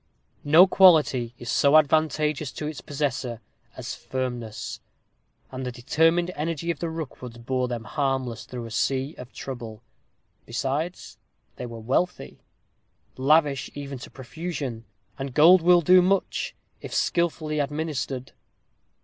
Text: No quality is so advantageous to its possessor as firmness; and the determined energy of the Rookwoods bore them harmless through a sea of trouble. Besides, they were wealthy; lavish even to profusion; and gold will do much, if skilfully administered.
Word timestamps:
No 0.43 0.65
quality 0.65 1.35
is 1.37 1.47
so 1.51 1.77
advantageous 1.77 2.51
to 2.53 2.65
its 2.65 2.81
possessor 2.81 3.39
as 3.77 3.93
firmness; 3.93 4.79
and 5.51 5.63
the 5.63 5.71
determined 5.71 6.31
energy 6.35 6.71
of 6.71 6.79
the 6.79 6.89
Rookwoods 6.89 7.37
bore 7.37 7.67
them 7.67 7.83
harmless 7.83 8.45
through 8.45 8.65
a 8.65 8.71
sea 8.71 9.13
of 9.19 9.31
trouble. 9.31 9.83
Besides, 10.47 11.19
they 11.57 11.67
were 11.67 11.79
wealthy; 11.79 12.39
lavish 13.15 13.69
even 13.75 13.99
to 13.99 14.09
profusion; 14.09 14.85
and 15.19 15.35
gold 15.35 15.61
will 15.61 15.81
do 15.81 16.01
much, 16.01 16.55
if 16.81 16.91
skilfully 16.91 17.59
administered. 17.59 18.31